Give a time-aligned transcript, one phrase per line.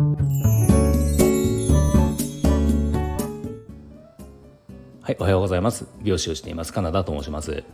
[0.00, 0.06] は
[5.10, 5.86] い、おはようございます。
[6.00, 7.64] 美容師をしていますカナダと申します。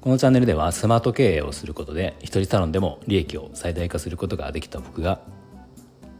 [0.00, 5.20] このチャンネルではスマート経営をすることで一人サロンでも利益を最大化することができた僕が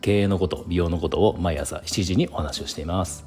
[0.00, 3.24] 経営のこと美容のことを毎朝7時にお話をしています。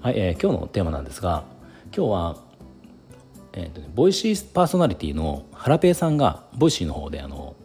[0.00, 1.44] はい、えー、今日のテーマなんですが
[1.94, 2.46] 今日は
[3.52, 7.56] えーとね、 Voicyパーソナリティのハラペーさんが Voicy の方であの、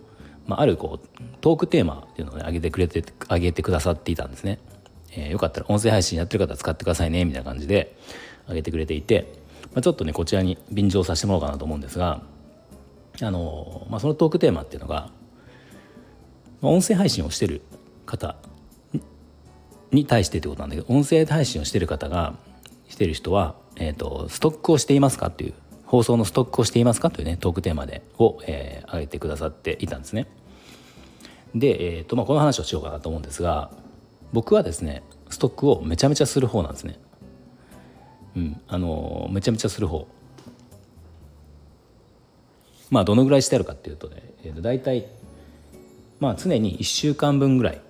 [0.48, 4.60] まあ、あるこうトークテーマっていうのを、ね、上げてくれて上げてくださっていたんですね、
[5.12, 7.96] えー、よかったら音声配信やってる方使ってくださいねみたいな感じで
[8.48, 9.34] 上げてくれていて、
[9.74, 12.22] まあ、ちょっとねこちらに便乗させてもらおうかなと思うんですが
[13.22, 15.10] あの、まあ、そのトークテーマっていうのが、
[16.62, 17.62] まあ、音声配信をしてる
[18.06, 18.36] 方
[19.92, 22.36] に対してってことなんだけど音声配信をしてる方が
[22.88, 25.54] してる人は、えーとストックをしていますかっていう
[25.92, 30.26] 放送のストックをしていますかというねトークテーマでを、えー、挙げてくださっていたんですね。
[31.54, 33.72] で、えーとまあ、この話をしようかなと思うんですが
[34.32, 36.98] 僕はですねストックをめちゃめちゃする方なんですね。
[38.38, 40.08] うん、あのめちゃめちゃする方。
[42.90, 45.08] まあどのぐらいしてあるかっていうとね、えー、と大体
[46.22, 47.82] まあ常に1週間分ぐらい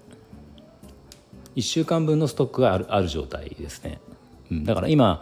[1.55, 3.99] 1週間分のストックがあるある状態ですね。
[4.49, 5.21] うん、だから今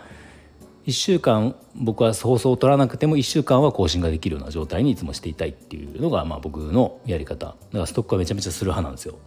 [0.89, 9.19] 1週間僕は放送を取らなくても1週間は更新ができるような状態にいつもしていたいっていうのがまあ僕のやり方だからストックはめちゃめちゃする派なんですよ。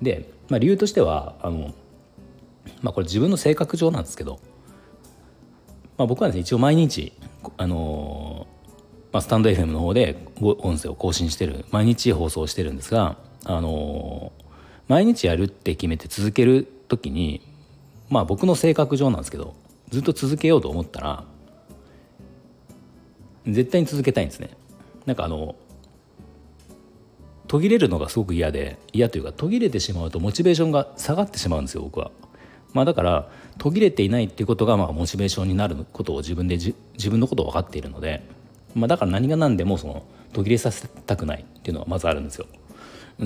[0.00, 1.74] で、まあ、理由としてはあの、
[2.80, 4.40] まあ、これ自分の性格上なんですけど、
[5.98, 7.12] まあ、僕はですね一応毎日
[7.58, 8.46] あの
[9.12, 14.32] まあ、スタンド FM の方で音声を更新してる毎日放送してるんですが、あの
[14.88, 17.40] 毎日やるって決めて続ける時に
[18.10, 19.54] まあ僕の性格上なんですけど
[19.90, 21.24] ずっと続けようと思ったら
[23.46, 24.50] 絶対に続けたいんですね
[25.04, 25.54] なんかあの
[27.46, 32.10] 途切れるのがすごく嫌で嫌というか途切れてしまうとモチベーションが下がってしまうんですよ僕は。
[32.72, 36.74] まあ、だから途切れていないっていうことがまあモチベーションになることを自分で自
[37.08, 38.22] 分のことを分かっているので、
[38.74, 40.02] まあ、だから何が何でもその
[40.32, 42.46] 途切れさせたくないっていうのはまずあるんですよ。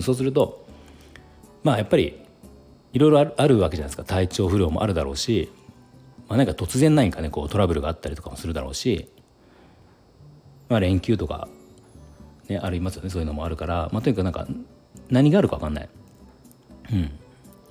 [0.03, 0.67] そうすると
[1.65, 2.21] まあやっぱり
[2.93, 5.51] いろいろあるわけじゃないですか体調不良もあるだろうし
[6.31, 9.11] まあ、なんか突然何かねこうトラブルがあったりとかもするだろうし、
[10.69, 11.49] まあ、連休とか、
[12.49, 14.47] ね、ありますよねそういうのもあるから、まあ、とにかくなんか
[15.11, 15.89] 何があるか分かんない。
[16.93, 17.11] うん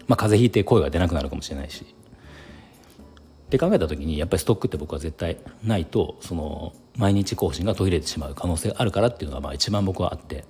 [0.08, 1.86] まあ、風邪ひいて声が出なくなるかもしれないし。
[1.86, 10.44] って考えた時にやっぱりストックって僕は絶対ないとその毎日更新が途切れてしまう可能性があるからっていうのがまあ一番僕はあって、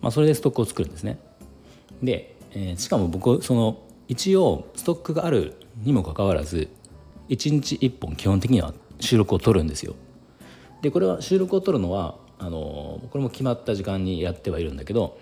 [0.00, 1.18] まあ、それでストックを作るんですね。
[2.02, 6.70] で、えー、しかも僕その一応ストックがあるにもかかわらず
[7.28, 9.94] 1日1本基本的には収録を撮るんですよ。
[10.82, 15.18] でこれは収録を撮るのはあのこれも決まった時間にやってはいるんだけど、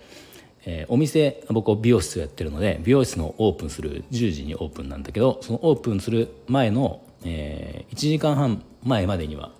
[0.65, 9.51] えー、お店僕美容室をやってるので美容室のオープンする10時にオープンなんだけどそのオープンする前の、えー、1時間半前までには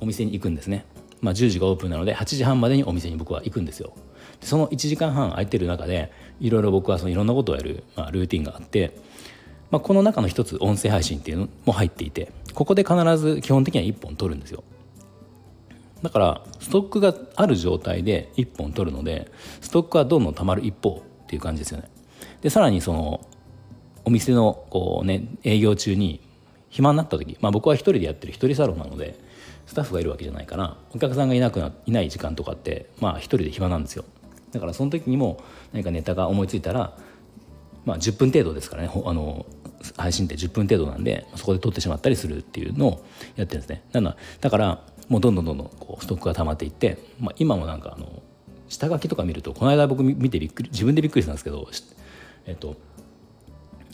[0.00, 0.84] お店に行くんですね。
[1.20, 3.92] まあ、10時がオープンなので8時半までにお店に僕は行くんですよ。
[4.40, 8.96] でその1時間半空いてる中でいろいろ僕はそのいろんなことをやる、まあ、ルーティンがあって
[9.70, 14.64] まあ、この中の一つ音声配信っていうのも入っていてここで必ず基本的には1本取るんですよ。
[16.02, 21.90] だからストックがある状態で1本取るのでストックはどんどん溜まる一方っていう感じですよね。
[22.40, 23.26] でさらにその
[24.04, 26.20] お店のこうね営業中に
[26.70, 29.18] 暇になった時、まあ、僕は一人でやってる一人サロンなので
[29.66, 34.04] スタッフがいるわけじゃないからお客さんがいなくないない時間とかってまあ一人で暇なんですよ。
[34.52, 35.42] だからその時にも
[35.72, 36.96] 何かネタが思いついたら
[37.84, 39.46] まあ10分程度ですからねあの
[39.96, 43.04] 配信って10分程度なんでそこで撮ってしまったりするっていうのを
[43.36, 43.82] やってるんですね。
[44.40, 48.22] だからもうどんどんどんどんこうストックが溜まっていって、まあ、今もなんかあの
[48.68, 51.68] 下書きとか見るとこの間僕見てびっくり自分でびっくりしたんですけど
[52.46, 52.76] えっと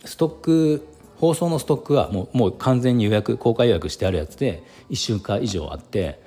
[0.04, 0.86] ストック
[1.16, 6.20] 放送のストックはもうもう完全に予約公開予約してあるやつで1週間以上あって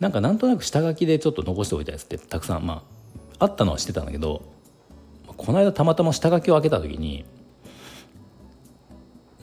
[0.00, 2.82] なんかなんとなく下書きでちょっと残しておいたやつってたくさんま
[3.38, 4.42] ああったのは知ってたんだけど
[5.36, 7.24] この間たまたま下書きを開けた時に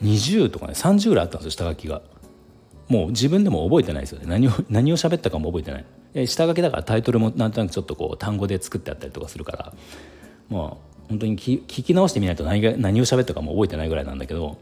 [0.02, 2.02] 20とかね30ぐらいあったんですよ下書きが。
[2.88, 4.26] もう自分でも覚えてないですよね。
[4.28, 5.78] 何を何を喋ったかも覚えてな
[6.22, 6.26] い。
[6.28, 9.72] 下書きだからタイトルもなんとなくちょっとこう単語で作ってあったりとかするから。
[10.50, 14.58] まあ本当に聞き直してみないと何が何を喋ったかも覚えてないぐらいなんだけど、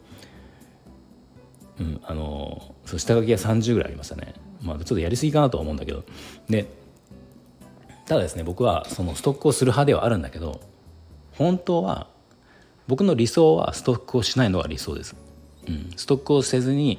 [1.78, 4.34] うん、あのそう下書きが30ぐらいありましたね。
[4.62, 6.04] まあちょっとやりすぎかなとは思うんだけど。
[6.48, 6.66] で
[8.06, 10.60] ただですね僕はそのストックをする派ではあるんだけど
[11.38, 12.08] 本当は
[12.88, 15.16] 僕の理想はストックをしないのが理想です、
[15.68, 16.98] うん、ストックをせずに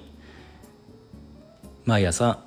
[1.85, 2.39] 毎朝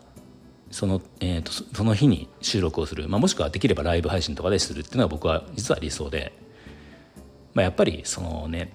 [0.71, 6.33] その,、えーと、その日に収録をする、まあ、もしくはできればライブ配信とかでするっていうのが僕は実は理想で。
[7.57, 8.71] まあ、やっぱりそのね、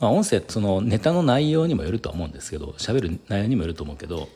[0.00, 4.30] まあ、音声そのネタの内容にもよるとは思うんですけど喋る内容にもよると思うけど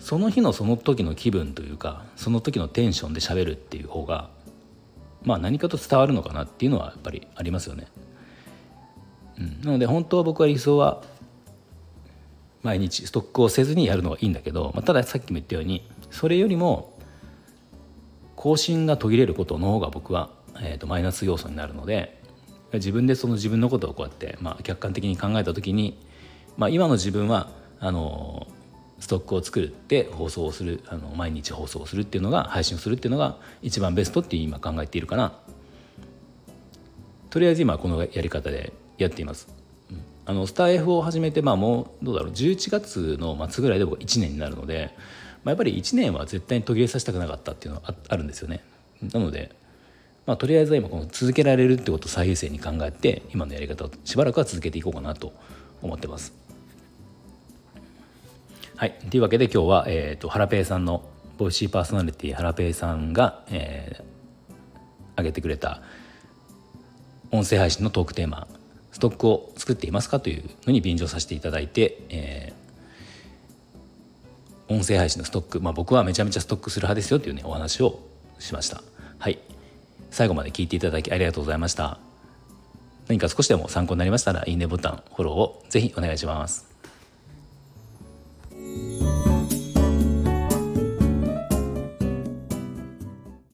[0.00, 4.30] その日のその時の気分というかその時のテンションで喋るっていう方が
[5.26, 7.88] まあ何かと伝わるのかなっていうのはやっぱりありますよね。
[9.38, 11.02] うん、なので本当は僕は理想は
[12.62, 16.98] 毎日ストックをせずにやるのがいいんだけど、まあ、たださっきも言ったようにそれよりも
[18.34, 20.30] 更新が途切れることの方が僕は、
[20.60, 22.22] えー、とマイナス要素になるので
[22.72, 25.98] 自分でその自分のことをこうやって、まあ、客観的に考えた時に、
[26.56, 28.46] まあ、今の自分はあの
[28.98, 35.38] ストックを作るって放送をするあの毎日放送をするっていうのが配信をするっていうのが一番ベストって今考えているから
[37.30, 39.48] とりあえず今このやり方でやっています。
[40.28, 44.92] あのスター F を始めてまあもうどうだろう11月の末ぐらいで僕1年になるので、
[45.44, 48.64] まあ、やっぱり1年は絶対に途切れさせたくなかったっていうのはあるんですよね。
[49.12, 49.54] なので、
[50.26, 55.32] まあ、とりあえずは今この続けられるってことを最優先に考えて今のやり方をしばらくは続けていこうかなと
[55.80, 56.45] 思ってます。
[58.78, 61.02] はい、というわけで今日は、えーと、ハラペーさんの
[61.38, 65.80] Voicy パーソナリティハラペーさんが、えー、上げてくれた
[67.30, 68.46] 音声配信のトークテーマ
[68.92, 77.98] 「ストックを作っていますか?」というのに便乗させていただいて、えー、音声配信のストック、まあ、僕はめちゃめちゃストックする派ですよというねお話を
[78.38, 78.82] しました。
[79.18, 79.38] はい
[80.10, 81.98] 最後まで聞いていただきありがとうございました。
[83.08, 86.75] 何か少しでも参考になりましたらいいねボタンフォローをぜひお願いします。